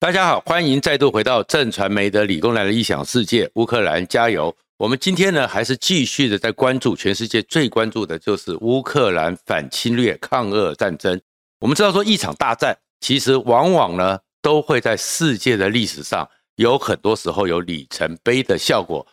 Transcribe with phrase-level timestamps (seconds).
[0.00, 3.50] 大家好，欢迎再度回到正传媒的理工男的异想世界。
[3.56, 4.56] 乌克兰加油！
[4.78, 11.20] 我们今天呢，还是继续的在关注全世界最关注的就是乌克兰反侵略抗俄战争。
[11.58, 16.26] 我们知道说，一场大战其实往往呢，都会在世界的历史上
[16.56, 19.06] 有很多时候有里程碑的效果。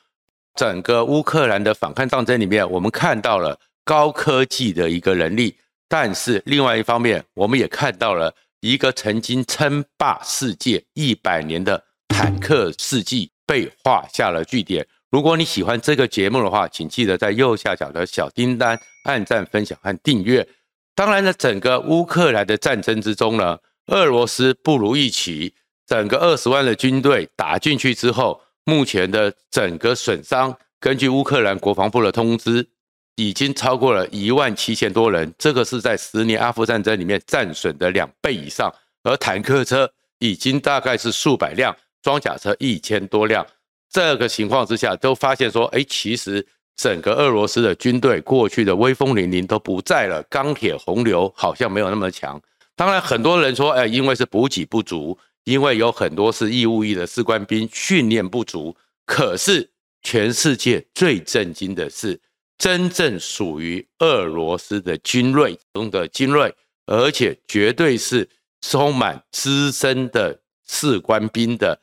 [0.55, 5.53] 整个乌克兰的反抗战争里面，我们看到了高科技的一个能力，
[5.89, 8.33] 但是另外一方面，我们也看到了。
[8.61, 14.85] 一个曾经称霸世界一百年的坦克世纪被画下了句点。
[15.09, 20.47] 如果你喜欢这个节目的话，请记得在右下角的小叮当按赞、分享和订阅。
[20.95, 25.53] 当然呢，整个乌克兰的战争之中呢，俄罗斯不如预期，
[25.85, 32.67] 整个二十万的军队打进去之后，目前的整个损伤，根据乌克兰国防部的通知。
[33.17, 38.73] 已经超过了一万七千多人，这个是在十年阿富汗战争里面战损的两倍以上。
[39.03, 43.45] 而坦克车已经大概是数百辆，装甲车一千多辆。
[43.89, 52.39] 这个情况之下，都发现说，哎，其实整个俄罗斯的军队过去的威风凛凛都不在了，钢铁洪流好像没有那么强。
[52.75, 58.75] 当然，很多人说，哎，因为是补给不足，因为有很多是义务役的士官兵训练不足。
[59.07, 59.67] 可是，
[60.03, 62.19] 全世界最震惊的是。
[62.57, 66.53] 真正属于俄罗斯的精锐中的精锐，
[66.85, 68.27] 而且绝对是
[68.61, 71.79] 充满资深的士官兵的，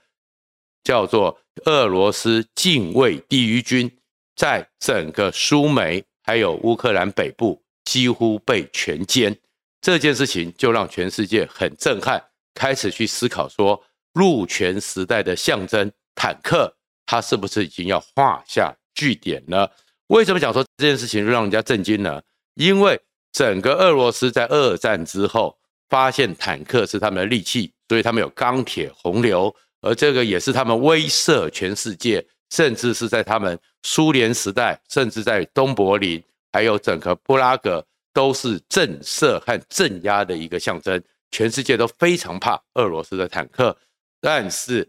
[0.83, 3.91] 叫做俄罗斯近卫第一军，
[4.35, 9.37] 在整个苏梅还有乌克兰北部几乎被全歼。
[9.81, 12.23] 这件事情就让全世界很震撼，
[12.55, 13.81] 开始去思考说，
[14.15, 16.75] 陆权时代的象征坦克，
[17.07, 19.71] 它是不是已经要画下句点了？
[20.09, 22.21] 为什么讲说这件事情让人家震惊呢？
[22.55, 23.01] 因为
[23.33, 25.57] 整个俄罗斯在二战之后
[25.89, 41.03] 发现坦克是他们的利器，所以他们有钢铁洪流，而这个也是他们威慑全世界，甚至是在他们苏联时代，甚至在东柏林，还有整个布拉格，都是震慑和镇压的一个象征。
[41.31, 43.77] 全世界都非常怕俄罗斯的坦克，
[44.21, 44.89] 但是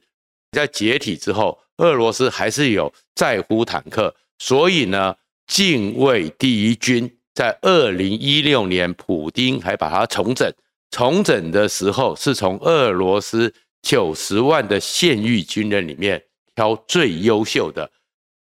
[0.51, 4.13] 在解体之后，俄罗斯还是有在乎坦克。
[4.37, 5.15] 所以呢，
[5.47, 10.51] 近卫第一军在二零一六年，普丁还把它重整。
[10.91, 16.23] 重整的时候，是从俄罗斯九十万的现役军人里面
[16.53, 17.89] 挑最优秀的，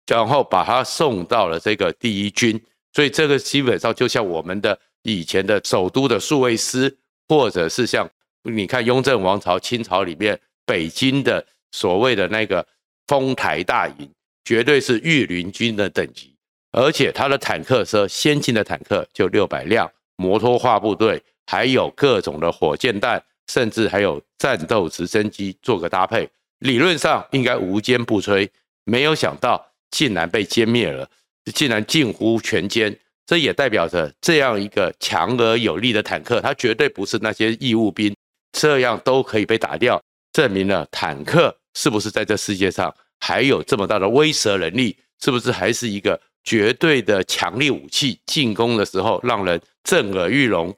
[0.06, 2.60] 然后把他送到了这个第一军。
[2.92, 6.96] 所以这个基本上就像我们的以前的首都的数位师，
[7.28, 8.08] 或者是像
[8.42, 12.64] 你看雍正王朝、清朝里面北京的所谓的那个
[13.06, 14.08] 丰台大营。
[14.46, 16.32] 绝对是御林军的等级，
[16.70, 26.30] 而且他的坦克车，先进的坦克就六百辆，摩托化部队还有各种的火箭弹，甚至还有战斗直升机做个搭配，
[26.60, 28.48] 理论上应该无坚不摧。
[28.84, 31.10] 没有想到竟然被歼灭了，
[31.52, 32.96] 竟然近乎全歼。
[33.26, 38.14] 这也代表着这样一个强而有力的坦克，它绝对不是那些义务兵
[38.52, 40.00] 这样都可以被打掉，
[40.32, 42.94] 证明了坦克是不是在这世界上。
[43.20, 48.20] 还有这么大的威慑能力，是不是还是一个绝对的强力武器？
[48.26, 50.74] 进攻的时候让人震耳欲聋、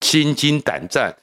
[0.00, 1.16] 心惊胆战、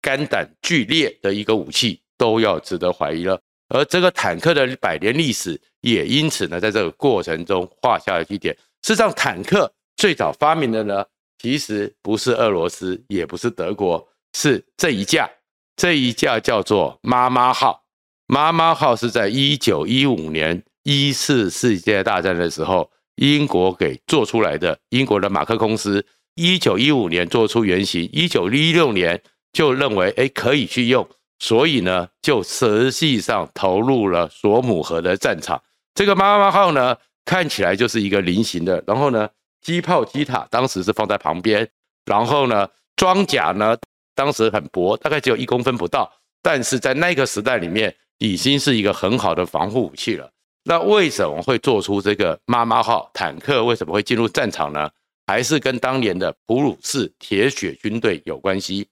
[0.00, 3.40] 肝胆俱裂的一个武器，都要值得怀疑了。
[3.68, 8.54] 而这个坦克的百年历史，也因此呢，在这个过程中画下了句点。
[8.82, 11.04] 事实上，坦克最早发明的呢，
[11.38, 15.30] 其实不是俄罗斯，也不是德国，是这一架，
[15.76, 17.81] 这一架叫做妈妈号。
[18.32, 24.78] 妈妈号是在一九一五年一次世界大战的时候，英国给做出来的。
[24.88, 26.02] 英国的马克公司
[26.34, 29.22] 一九一五年做出原型，一九一六年
[29.52, 31.06] 就认为哎可以去用，
[31.40, 35.62] 所以呢就实际上投入了索姆河的战场。
[35.94, 39.28] 这个妈妈号呢看起来就是一个菱形的，然后呢
[39.60, 41.68] 机炮机塔当时是放在旁边，
[42.06, 42.66] 然后呢
[42.96, 43.76] 装甲呢
[44.14, 46.10] 当时很薄，大概只有一公分不到，
[46.40, 47.94] 但是在那个时代里面。
[48.22, 50.30] 已经是一个很好的防护武器了。
[50.62, 53.64] 那为什么会做出这个妈妈号坦克？
[53.64, 54.88] 为什么会进入战场呢？
[55.26, 58.86] 还是跟当年的普鲁士铁血军队有关系。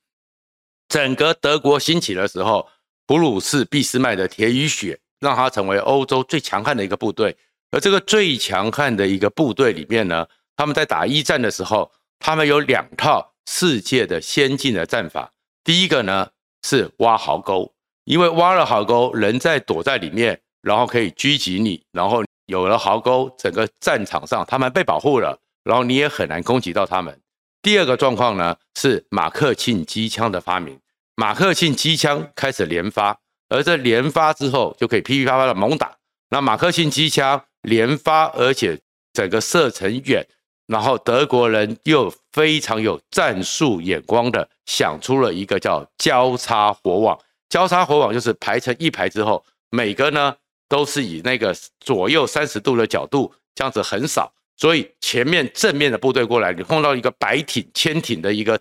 [0.88, 2.68] 整个德国兴起的时候，
[3.06, 7.36] 普鲁士俾斯麦的铁与血让它成为欧洲最强悍的一个部队。
[7.70, 11.88] 而这个最强悍的一个部队里面呢，他们在打一战的时候，
[12.18, 15.32] 他们有两套世界的先进的战法。
[15.62, 16.28] 第一个呢
[16.64, 17.72] 是挖壕沟。
[18.10, 27.16] 因为挖了壕沟，人在躲在里面，然后可以狙击你，然后有了壕沟，整个战场上他们被保护了，然后你也很难攻击到他们。
[27.62, 30.76] 第二个状况呢是马克沁机枪的发明。
[31.14, 33.16] 马克沁机枪开始连发，
[33.48, 35.92] 而这连发之后就可以噼噼啪啪的猛打。
[36.30, 38.76] 那马克沁机枪连发，而且
[39.12, 40.26] 整个射程远，
[40.66, 47.16] 然后德国人又非常有战术眼光的想出了一个叫交叉火网。
[47.50, 50.34] 交叉火网就是排成一排之后，每个呢
[50.68, 54.32] 都是以那个左右三十度的角度，这样子横扫。
[54.56, 58.58] 所以前面正面的部队过来，你碰到一个百挺、千挺的一个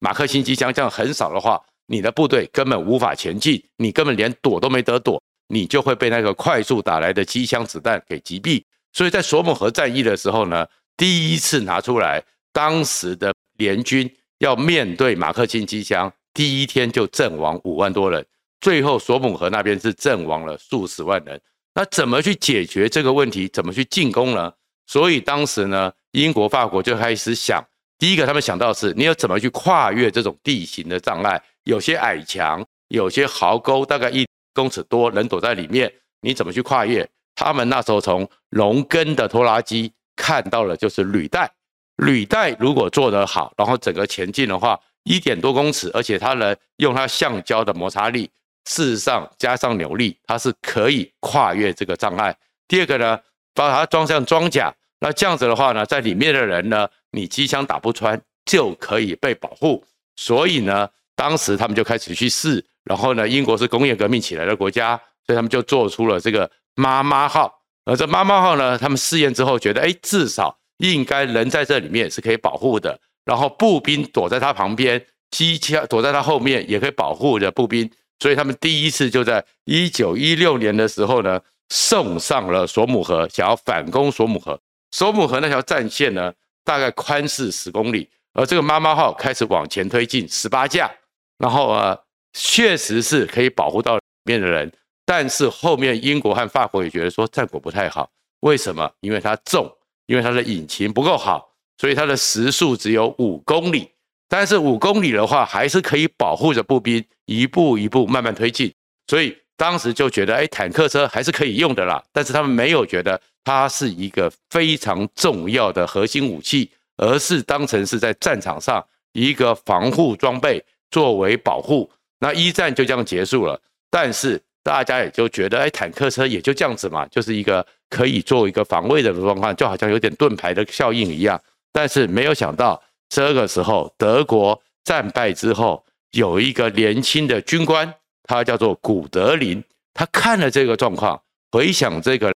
[0.00, 5.22] 马克沁机枪这样横扫的话，你的部队根本无法前进，你根本连躲都没得躲。
[5.48, 8.64] 你就会被那个快速打来的机枪子弹给击毙。
[8.94, 10.66] 所以在索姆河战役的时候呢，
[10.96, 18.26] 第一次拿出来，当时的联军要面对马克沁机枪，第一天就阵亡五万多人，
[18.60, 21.40] 最后索姆河那边是阵亡了数十万人。
[21.74, 23.48] 那怎么去解决这个问题？
[23.48, 24.52] 怎么去进攻呢？
[24.86, 27.64] 所以当时呢，英国、法国就开始想，
[27.98, 31.42] 第一个他们想到的是，你要怎么去跨越这种地形的障碍？
[31.62, 34.26] 有些矮墙，有些壕沟，大概一。
[34.56, 37.04] 公尺多，人躲在里面，你怎么去跨越？
[37.34, 41.50] 他们那时候从农耕的拖拉机看到了，就是履带。
[41.96, 48.28] 履带如果做得好，然后整个前进的话，一点多公尺，而且它能用它橡胶的摩擦力，
[48.64, 52.36] 事实上加上扭力，它是可以跨越这个障碍。
[52.66, 53.18] 第二个呢，
[53.54, 59.84] 把它装上装甲，那这样子的话呢，在里面的人呢，你机枪打不穿，就可以被保护。
[60.16, 62.64] 所以呢，当时他们就开始去试。
[62.84, 64.94] 然后呢，英国是工业革命起来的国家，
[65.26, 67.62] 所以他们就做出了这个妈妈号。
[67.86, 72.98] 而这妈妈号呢，他们试验之后觉得，哎，至少应该人在这里面是可以保护的。
[73.24, 77.90] 然后步兵躲在他旁边，机枪躲在他后面也可以保护着步兵。
[78.18, 84.60] 所以他们第一次就在一九一六年的时候呢，送上了索姆河，想要反攻索姆河。
[84.92, 86.32] 索姆河那条战线呢，
[86.64, 90.90] 大概宽是十公里，而这个妈妈号开始往前推进十八架，
[91.38, 91.98] 然后啊。
[92.36, 94.68] 确实是可以保护到里面的人，
[95.06, 98.10] 但是后面英国和法国也觉得说战果不太好。
[98.40, 98.90] 为什么？
[99.02, 99.72] 因为它重，
[100.06, 103.88] 因为它的引擎不够好，所以它的时速只有五公里。
[104.28, 108.72] 但是五公里的话，还是可以保护着步兵一步一步慢慢推进。
[109.06, 112.02] 所以当时就觉得，哎，坦克车还是可以用的啦。
[112.12, 121.88] 但是他们没有觉得它是一个非常重要的核心武器，而是当成是在战场上一个防护装备作为保护。
[122.18, 123.60] 那一战就这样结束了，
[123.90, 131.40] 但是大家也就觉得，哎，坦克车也就这样子嘛，就是一个可以做一个防卫的状况，就好像有点盾牌的效应一样。
[131.74, 137.92] 但是没有想到，这个时候德国战败之后，有一个年轻的军官，
[138.22, 139.60] 他叫做古德林，
[139.92, 142.32] 他看了这个状况，回想这个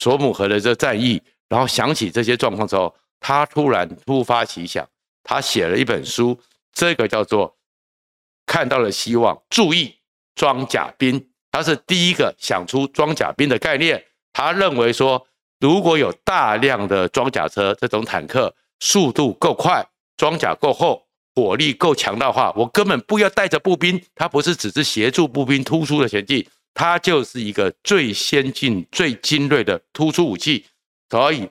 [0.00, 4.84] 索姆河的这战役，然后想起这些状况之后，他突然突发奇想，
[5.22, 6.36] 他写了一本书，
[6.72, 7.54] 这个叫做。
[8.48, 9.92] 看到了希望，注意
[10.36, 14.04] 装甲兵，他是第一个想出装甲兵的概念。
[14.32, 15.26] 他认为说，
[15.60, 19.84] 如果有大量的装甲车，这种坦克速度够快，
[20.16, 21.02] 装甲够厚，
[21.34, 30.66] 火力够强的话，我根本不要带着步兵，他不是只是协助步兵突出的前进，他就是一个最先进、最精锐的突出武器。
[31.08, 31.48] 所以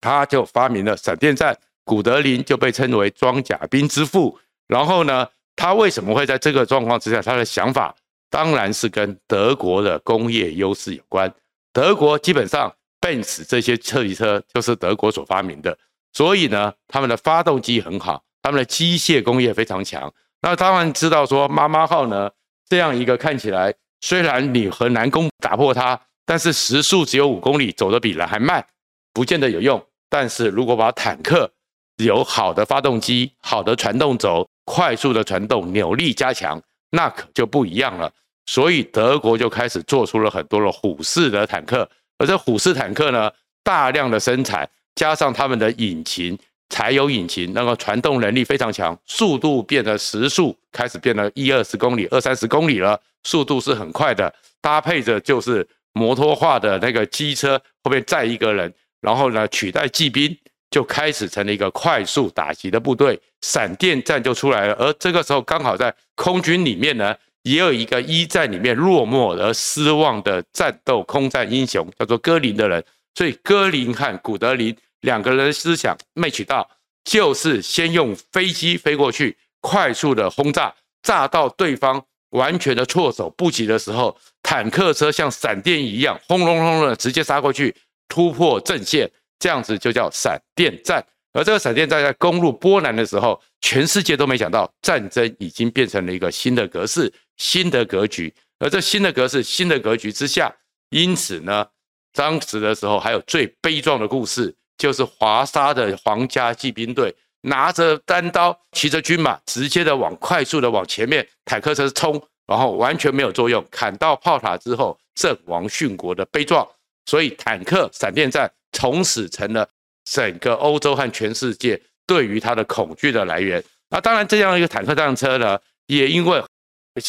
[0.00, 4.38] 他就发明了闪电战，古德林就被称为装甲兵之父。
[4.66, 7.22] 然后呢，他为什么会在这个状况之下？
[7.22, 7.94] 他的想法
[8.30, 11.32] 当然是跟德国的工业优势有关。
[11.72, 15.76] 德国基本上 Benz 这些车级车就是德国所发明的，
[16.12, 20.12] 所以呢，他们的发动机很好，他们的机械工业非常强。
[20.40, 22.30] 那当然知道说，妈妈号呢，
[22.68, 28.64] 这样一个看起来虽然你和南宫打破它，但是时速只有五公里，走得比人还慢，
[29.12, 29.84] 不见得有用。
[30.08, 31.50] 但是如果把坦克
[31.96, 38.12] 有好的发动机、好的传动轴，快速的传动，扭力加强，那可就不一样了。
[38.46, 43.32] 所以德国就开始做出了很多的虎式的坦克，而这虎式坦克呢，
[43.62, 54.32] 大量的生产，加上他们的引擎，柴油引擎，那个传动能力非常强，速度变得时速开始变得一二十公里、二三十公里了，速度是很快的。
[54.60, 60.36] 搭配着就是摩托化的那个机车，后面载一个人，然后呢取代骑兵。
[60.70, 64.74] 就开始成了一个快速打击的部队，闪电战就出来了。
[64.74, 72.84] 而这个时候刚好在空军里面呢，也有一个一战里面落寞而失望的战斗空战英雄，叫做戈林的人。
[73.14, 76.68] 所以戈林和古德林两个人的思想 match 到，
[77.04, 87.74] 就是先用飞机飞过去，快速的轰炸，炸到对方完全的措手不及的时候，坦克车像闪电一样轰隆隆的直接杀过去，
[88.08, 89.10] 突破阵线。
[89.40, 91.00] 这样子就叫闪电战，
[91.32, 98.32] 而这个闪电战在攻入波兰的时候，全世界都没想到战争已经变成了一个新的格式、新的格局。
[98.58, 100.54] 而这新的格式、新的格局之下，
[100.90, 101.66] 因此呢，
[102.12, 116.66] 当时的时候还有最悲壮的故事，就是华沙的皇家骑兵队拿着单刀、骑着军马，直接的往快速的往前面坦克车冲，然后完全没有作用，砍到炮塔之后阵亡殉国的悲壮。
[117.06, 119.66] 所以坦克闪电战从此成了
[120.04, 123.62] 整个欧洲和全世界对于它的恐惧的来源。
[123.88, 126.42] 那当然，这样一个坦克战车呢，也因为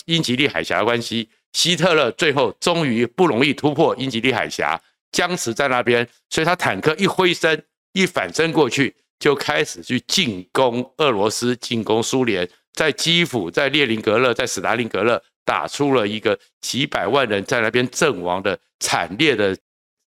[0.05, 1.29] 英吉利海峡的关系。
[1.53, 4.79] 希特勒最后终于不容易突破英吉利海峡，
[5.11, 19.57] 僵持在那边，所以他坦克一挥身，一反身过去，就开始去进攻俄罗斯，进攻苏联，在基辅、在列宁格勒、在斯达林格勒，打出了一个几百万人在那边阵亡的惨烈的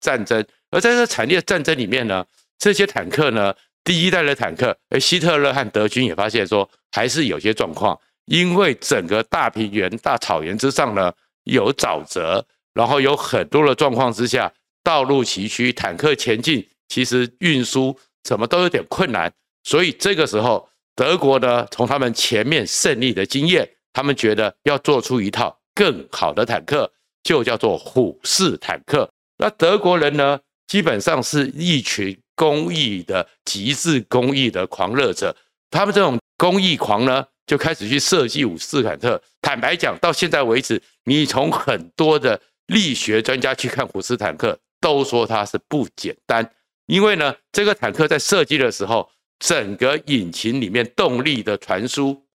[0.02, 0.46] 战争。
[0.70, 2.26] 而在这惨烈战争里面呢，
[2.60, 7.98] 这些坦克呢，第一代的坦克，而希特勒和德军也发现说，还是有些状况。
[8.26, 11.12] 因为整个大平原、大草原之上呢，
[11.44, 14.52] 有沼泽，然后有很多的状况之下，
[14.84, 19.32] 道路崎岖，坦克前进，其实运输什么都有点困难。
[19.64, 26.90] 所以这个时候，德国呢，从他们前面胜利的经验，他们觉得要做出一套更好的坦克，
[27.24, 29.10] 就叫做虎式坦克。
[29.38, 35.36] 那德国人呢，基本上是一群工艺的极致工艺的狂热者，
[35.70, 37.26] 他们这种工艺狂呢。
[37.52, 39.22] 就开始去设计虎式坦克。
[39.42, 46.50] 坦白讲，到现在为止，你从很多的力学专家去看虎式坦克，都说它是不简单。
[46.86, 52.26] 因为呢，这个坦克在设计的时候，整个引擎里面动力的传输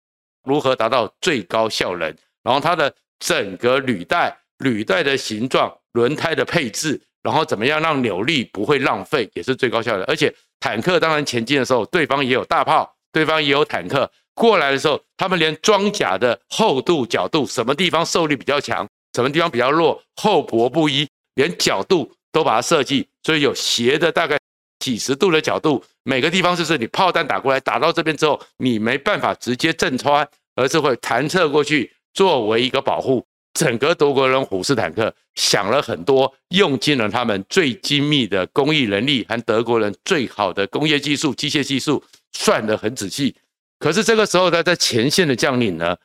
[0.44, 10.04] 如何达到最高效能，然后它的整个履带、履带的形状、轮胎的配置，然后怎么样让扭力不会浪费，也是最高效能。
[10.04, 10.30] 而且
[10.61, 14.12] 坦克当然前进的时候，对方也有大炮，对方也有坦克。
[14.37, 24.38] 过来的时候，他们连装甲的厚度、角度，什么地方受力比较强，什么地方比较弱，厚薄不一，连角度都把它设计，所以有斜的大概
[24.78, 33.25] 几十度的角度，每个地方就是你炮弹打过来，打到这边之后，你没办法直接震穿，而是会弹射过去作为一个保护。
[33.55, 43.35] 整个德国人虎式坦克想了很多，用尽了他们最精密的工艺能力和德国人最好的工业技术、机械技术，算得很仔细。
[43.78, 45.97] 可是这个时候呢，在前线的将领呢，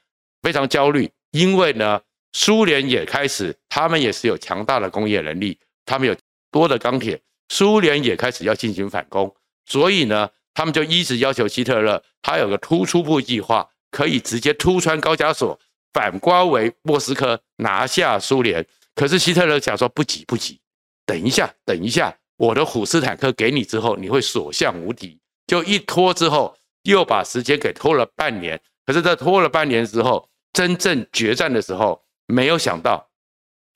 [0.41, 2.01] 非常焦虑，因为呢，
[2.33, 6.15] 苏联也开始，他们也是有强大的工业能力，他们有
[6.51, 9.33] 多的钢铁，苏联也开始要进行反攻，
[9.65, 15.57] 所以呢，他们就一直要求希特勒，他有个突出部计划，可以直接突穿高加索，
[15.93, 18.65] 反包围莫斯科，拿下苏联。
[18.95, 20.59] 可是希特勒想说不急不急，
[21.05, 26.53] 等一下等一下，我的虎式坦克给你之后，你会所向无敌，就一拖之后。
[26.83, 33.09] 又把时间给拖了半年，可是，在拖了半年之后，真正决战的时候，没有想到，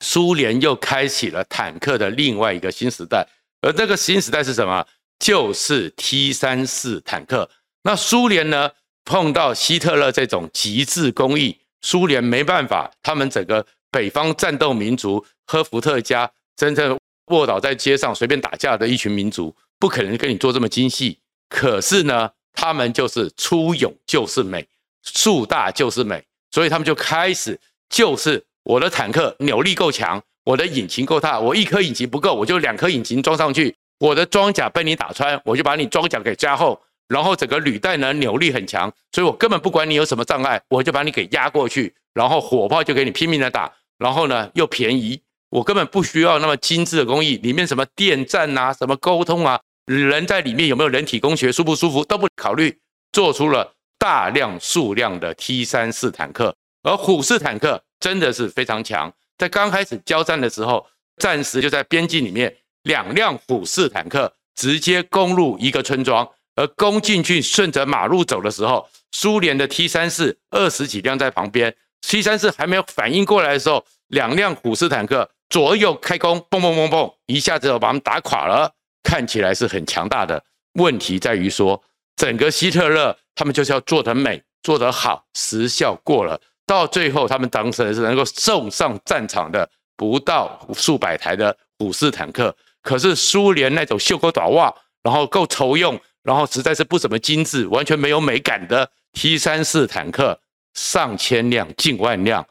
[0.00, 3.26] 苏联又开启了坦克的另外一个新时代，
[3.62, 4.86] 而这个新时代是什么？
[5.18, 7.48] 就是 T 三四坦克。
[7.84, 8.72] 那苏联呢，
[9.04, 16.98] 碰到希特勒这种极致工艺，苏联没办法，他们整个北方战斗民族科伏特加，真正
[17.28, 21.20] 卧倒在街上随便打架的一群民族，不可能跟你做这么精细。
[21.48, 24.66] 可是呢，他们就是出勇就是美，
[25.04, 45.20] 树大就是美，所以他们就开始，就是我的坦克扭力够强，我的引擎够大，我一颗引擎不够，我就两颗引擎装上去，我的装甲被你打穿，我就把你装甲给加厚，然后整个履带呢扭力很强，所以我根本不管你有什么障碍，我就把你给压过去，然后火炮就给你拼命的打，然后呢又便宜，
[45.50, 49.60] 我根本不需要那么精致的工艺，里面什么电站啊，什么沟通啊。
[49.86, 52.76] 人在里面有没有人体工学，舒不舒服都不考虑，
[53.12, 59.12] 做出了大量数量的 T 三式坦克，而虎式坦克真的是非常强。
[59.38, 60.84] 在刚开始交战的时候，
[61.18, 62.52] 暂时就在边境里面，
[62.82, 78.72] 两辆虎式坦克直接攻入一个村庄，而攻进去顺着马路走的时候，苏联的 T 三四二十几辆在旁边，T 三四还没有反应过来的时候，两辆虎式坦克左右开弓，嘣嘣嘣嘣，一下子就把他们打垮了。
[79.02, 80.42] 看起来是很强大的，
[80.74, 81.82] 问题在于说，
[82.16, 100.38] 整个希特勒他们就是要做得美，做得好，时效过了，到最后他们当时是能够送上战场的不到数百台的虎式坦克，可是苏联那种袖口短袜，然后够愁用，然后实在是不怎么精致，完全没有美感的 T 三式坦克，
[100.74, 102.46] 上千辆、近万辆，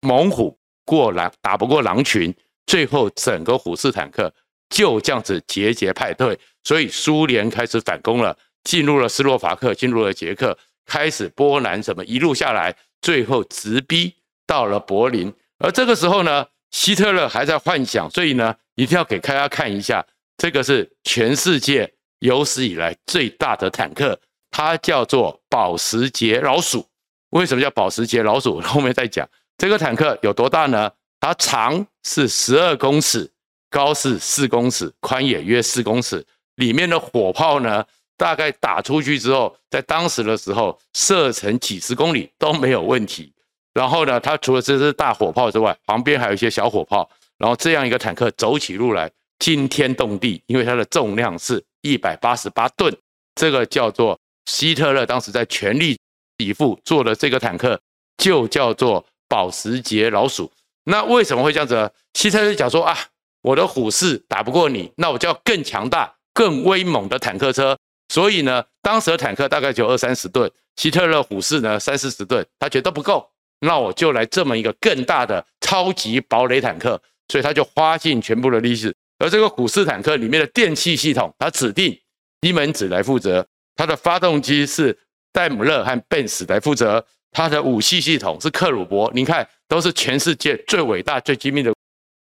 [0.00, 2.34] 猛虎过狼打不过狼群，
[2.66, 4.32] 最后整个虎式坦克。
[4.70, 8.36] 就这样子节节败退，所以苏联开始反攻了。
[8.64, 14.14] 进入了斯洛伐克，进入了捷克，开始波兰什么一路下来，最后直逼
[14.46, 15.32] 到了柏林。
[15.58, 20.04] 而这个时候呢，希特勒还在幻想，所以呢，一定要给大家看一下，
[20.36, 24.20] 这个是全世界有史以来最大的坦克，
[24.50, 26.86] 它叫做保时捷老鼠。
[27.30, 28.60] 为什么叫保时捷老鼠？
[28.60, 29.26] 后面再讲。
[29.56, 30.90] 这个坦克有多大呢？
[31.20, 33.30] 它长是十二公尺，
[33.70, 36.24] 高是四公尺，宽也约四公尺。
[36.56, 37.84] 里面的火炮呢，
[38.16, 43.32] 大概打出去之后，在当时的时候射程几十公里都没有问题。
[43.74, 47.08] 然后呢，它除了这支大火炮之外，旁边还有一些小火炮。
[47.36, 49.08] 然后这样一个坦克走起路来
[49.38, 52.92] 惊天动地，因为它的重量是一百八十八吨。
[53.36, 55.96] 这个叫做希特勒当时在全力
[56.38, 57.80] 以赴做的这个坦克，
[58.16, 60.50] 就叫做保时捷老鼠。
[60.82, 61.88] 那为什么会这样子呢？
[62.14, 62.98] 希特勒讲说啊，
[63.42, 67.76] 我的虎式打不过你，那我就要更强大、更威猛的坦克车。
[68.08, 73.30] 所以呢，当时的坦克大概就二三十吨，希特勒虎式呢三四十吨，他觉得不够。
[73.60, 78.94] 那我就来这么一个更大的超级堡垒坦克，所以他就花尽全部的力气。
[79.18, 81.98] 而这个虎式坦克里面的电气系统，他指定
[82.40, 83.42] 西门子来负责；
[83.74, 84.96] 它的发动机是
[85.32, 89.10] 戴姆勒和宾士来负责；它的武器系统是克鲁伯。
[89.12, 91.74] 你看，都是全世界最伟大、最精密的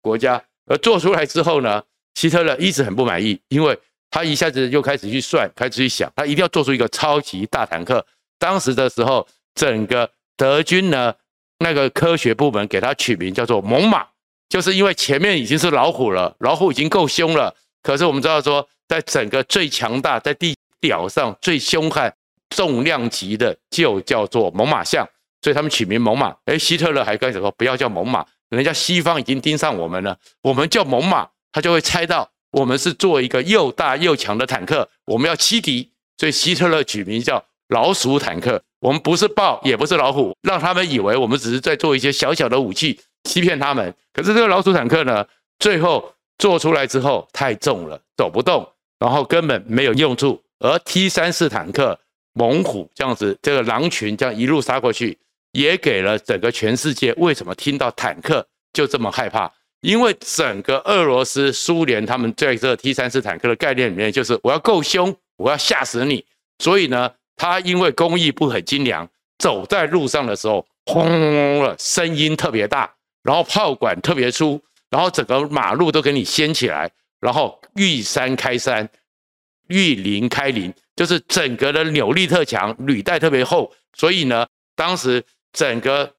[0.02, 0.42] 国家。
[0.70, 1.84] 而做出来之后呢，
[2.16, 3.78] 希特勒一直很不满意，因为
[4.10, 8.06] 他一下子就开始去算，开始去想，他一定要做出一个超级大坦克。
[8.38, 11.14] 当时的时候，整个德军呢，
[11.60, 14.06] 那个科学部门给他取名叫做“猛犸”，
[14.48, 17.54] 就是因为前面已经是老虎了，老虎已经够凶了。
[17.84, 22.14] 可是我们知道说，在整个最强大，在地表上最凶悍、
[22.50, 25.08] 重量级的，就叫做猛犸象，
[25.42, 26.34] 所以他们取名“猛犸”。
[26.46, 37.44] 哎，希特勒还开始说不要叫“猛犸”，人家西方已经盯上我们了，我们叫“猛犸”，他就会猜到我们是做一个又大又强的坦克，我们要欺敌，所以希特勒取名叫。
[37.70, 43.94] 老鼠坦克，我们不是豹，也不是老虎，让他们以为我们只是在做一些小小的武器，欺骗他们。
[44.12, 45.24] 可是这个老鼠坦克呢，
[45.60, 50.42] 最后做出来之后太重了，走不动，然后根本没有用处。
[50.58, 52.00] 而 T 三式坦克
[52.34, 55.16] 猛虎这样子，这个狼群这样一路杀过去，
[55.52, 59.52] 也给了整个全世界为什么听到坦克就这么害怕？
[59.82, 66.26] 因为整个俄罗斯、苏联他们在这个 T 三式坦克的概念里面，就是我要够凶，我要吓死你，
[66.60, 67.12] 所以呢。
[67.42, 78.90] 它因为工艺不很精良，走在路上的时候，轰隆了，声音特别大，然后炮管特别粗，然后整个马路都给你掀起来，然后遇山开山，
[79.70, 86.14] 遇林开林，就是整个的扭力特强，履带特别厚，所以呢，当时整个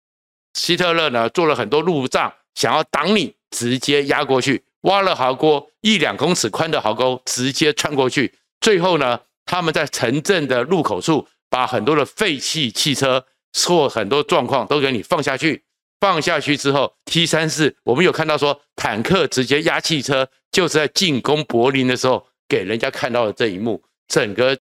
[0.55, 9.21] 希特勒呢做了很多路障，想要挡你，直接压过去，挖了壕沟，一两公尺宽的壕沟，直接穿过去，最后呢。
[9.47, 13.27] 他们在城镇的入口处，把很多的废弃汽车
[13.67, 15.65] 或很多状况都给你放下去。
[15.99, 24.57] 放下去之后，T 三式我们有看到说，坦克直接压汽车，就是在进攻柏林的时候，给人家看到了这一幕，整个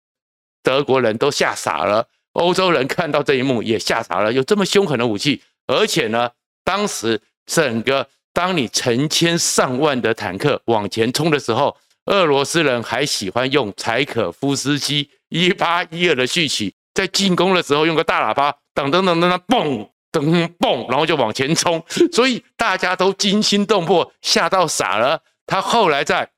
[0.63, 4.33] 德国人都吓傻了，欧洲人看到这一幕也吓傻了。
[4.33, 6.29] 有这么凶狠的武器，而且呢，
[6.63, 11.77] 当时整个当你成千上万的坦克往前冲的时候。
[12.07, 25.21] 俄罗斯人还喜欢用柴可夫斯基一八一二的序曲，在进攻的时候用个大喇叭，噔噔噔噔噔，嘣噔嘣，然后就往前冲，所以大家都惊心动魄，吓到傻了。
[25.45, 26.29] 他后来在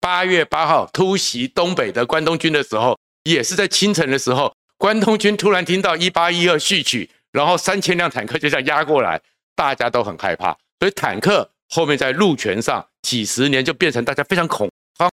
[0.00, 9.18] 八月八号突袭东北的关东军的时候，也是在清晨的时候，关东军突然听到一八一二序曲，然后三千辆坦克就这样压过来，
[9.56, 10.54] 大家都很害怕。
[10.78, 15.10] 所以坦克后面在路权上几十年就变成大家非常恐慌。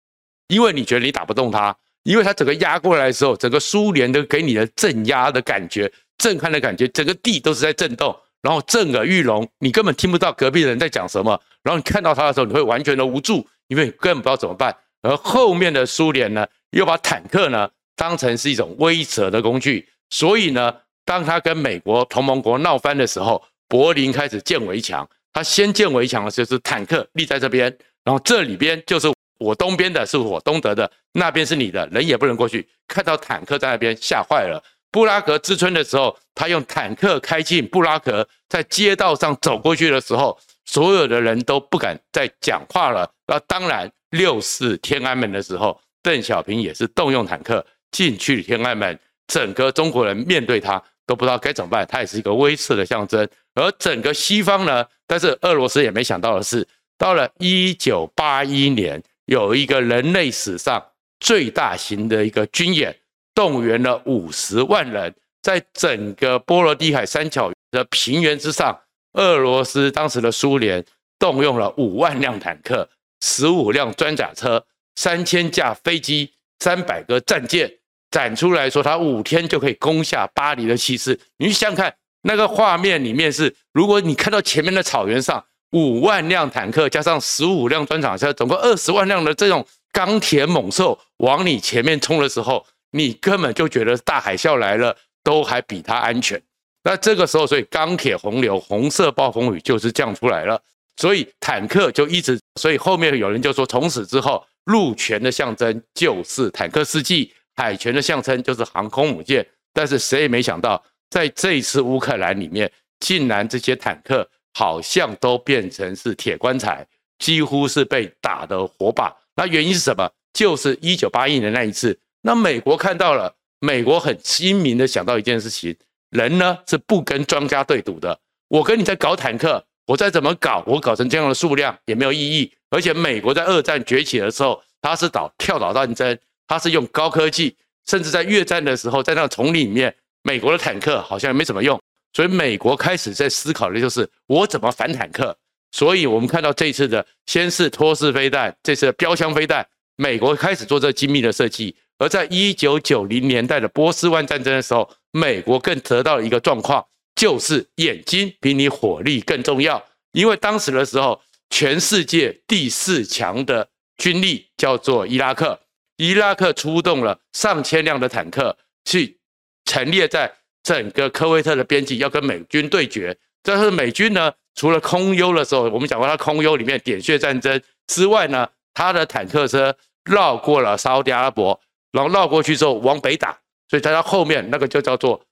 [0.46, 14.74] 因为你觉得你打不动他，因为他整个压过来的时候，整个苏联都给你的镇压的感觉、震撼的感觉，整个地都是在震动，然后震耳欲聋，你根本听不到隔壁的人在讲什么，然后你看到他的时候，你会完全的无助，因为根本不知道怎么办。
[15.02, 27.64] 而后面的苏联呢，又把坦克呢当成是一种威慑的工具，所以呢，当他跟美国同盟国闹翻的时候，柏林开始建围墙，他先建围墙的就是坦克立在这边，
[28.04, 29.12] 然后这里边就是。
[29.40, 32.68] 我东边的是我东德的，那边是你的，人也不能过去。
[32.88, 34.60] 看到坦克在那边，吓坏了。
[34.90, 43.08] 布拉格之春的时候，他用坦克开进布拉格，在街道上走过去的时候，所有的人都不敢再讲话了。
[43.28, 53.28] 那当然，六四天安门的时候，邓小平也是动用坦克进去天安门，整个中国人面对他都不知道该怎么办，他也是一个威慑的象征。
[53.54, 59.02] 而整个西方呢，但是俄罗斯也没想到的是，到了一九八一年。
[59.26, 60.82] 有一个人类史上
[61.20, 62.96] 最大型的一个军演，
[63.34, 68.80] 动员了五十万人，在整个波罗的海三角的平原之上，
[69.12, 70.82] 俄罗斯当时的苏联
[71.18, 72.88] 动用了五万辆坦克、
[73.20, 77.70] 十五辆装甲车、三千架飞机、三百个战舰，
[78.10, 81.18] 展出来说，他五天就可以攻下巴黎的气势。
[81.38, 96.40] 你想想看，那个画面里面是，如果你看到前面的草原上五万辆坦克加上十五辆装甲车，总共二十万辆的这种钢铁猛兽往你前面冲的时候，你根本就觉得大海啸来了，都还比它安全。
[96.84, 100.58] 那这个时候，所以钢铁洪流、红色暴风雨就是这样出来了。
[100.96, 109.44] 所以坦克就一直，所以后面有人就说，从此之后，陆权的象征就是坦克世纪，海权的象征就是航空母舰。
[109.72, 116.86] 但是谁也没想到，在这一次乌克兰里面，竟然这些坦克好像都变成是铁棺材，
[117.18, 119.12] 几乎是被打得火把。
[119.34, 120.08] 那原因是什么？
[120.32, 121.98] 就是一九八一年那一次。
[122.22, 125.76] 那美国看到了，美国很精明的想到一件事情：
[126.10, 128.20] 人呢是不跟庄家对赌的。
[128.46, 129.64] 我跟你在搞坦克。
[129.88, 132.52] 我再怎么搞，我搞成这样的数量也没有意义。
[132.68, 137.54] 而且美国在二战崛起的时候，它是导跳岛战争，它是用高科技，
[137.86, 141.80] 甚至在越战的时候，在那个丛林里面，美国的坦克好像也没什么用。
[142.12, 145.36] 所以美国开始在思考的就是我怎么反坦克。
[145.70, 149.64] 所以我们看到这次的先是托式飞弹，这次的标枪飞弹，
[149.96, 151.76] 美国开始做这精密的设计。
[151.98, 156.84] 而在一九九零年代的波斯湾战争的时候，美国更得到一个状况。
[157.14, 165.58] 就是眼睛比你火力更重要，因为当时的时候，全世界第四强的军力叫做伊拉克，
[165.98, 169.18] 伊拉克出动了上千辆的坦克去
[169.66, 170.32] 陈列在
[170.62, 173.16] 整个科威特的边境，要跟美军对决。
[173.42, 181.60] 但是美军呢，除了空优的时候，我们讲过，它空优里面点穴战争之外呢，它的坦克车绕过了沙乌地阿拉伯，
[181.92, 185.22] 然后绕过去之后往北打，所以在它后面那个就叫做。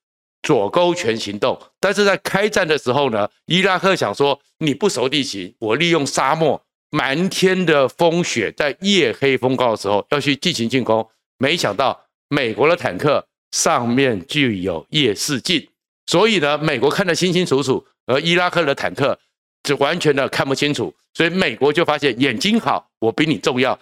[0.42, 11.06] 左勾拳行动，但是在开战的时候呢，伊拉克想说，你不熟地形，我利用沙漠满天的风雪，在夜黑风高的时候要去进行进攻，
[11.38, 15.68] 没想到美国的坦克上面具有夜视镜，
[16.06, 19.18] 所以呢，美国看得清清楚楚，而伊拉克的坦克
[19.62, 23.78] 就完全的看不清楚，所以美国就发现眼睛好，我比你重要，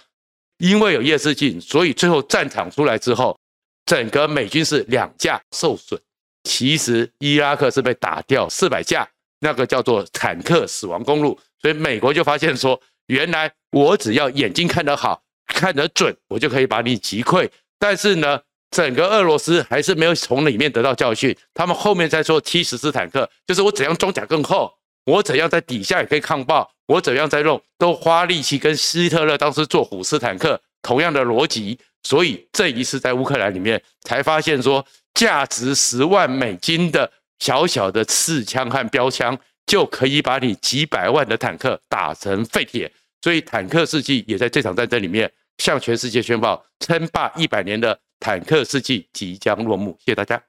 [0.58, 3.38] 因为有夜视镜，所以最后战场出来之后，
[3.86, 6.00] 整个美军是两架受损。
[6.44, 9.08] 其实伊拉克是被打掉四百架，
[9.40, 11.38] 那个叫做坦克死亡公路。
[11.60, 17.48] 所以美国就发现说，原来我只要眼睛看得好、看得准，我就可以把你击溃。
[17.78, 18.40] 但是呢，
[18.70, 21.36] 整个俄罗斯还是没有从里面得到教训。
[21.52, 24.72] 他们后面在说 T 十四坦克，就是我怎样装甲更厚，
[25.04, 31.78] 我怎样在底下也可以抗爆，我怎样在弄都花力气，跟希特勒当时做虎式坦克同样的逻辑。
[32.02, 34.84] 所以这一次在乌克兰里面才发现说。
[35.14, 42.90] 价值十万美金的小小的刺枪和标枪，就可以把你几百万的坦克打成废铁。
[43.22, 49.96] 所以，坦克世纪也在这场战争里面向全世界宣告，称霸一百年的坦克世纪即将落幕。
[49.98, 50.42] 谢谢大家。